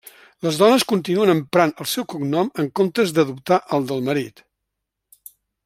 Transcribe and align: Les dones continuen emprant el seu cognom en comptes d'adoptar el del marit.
Les 0.45 0.55
dones 0.61 0.85
continuen 0.91 1.33
emprant 1.33 1.73
el 1.85 1.89
seu 1.91 2.07
cognom 2.13 2.49
en 2.63 2.71
comptes 2.79 3.15
d'adoptar 3.19 3.61
el 3.79 3.87
del 3.93 4.03
marit. 4.09 4.43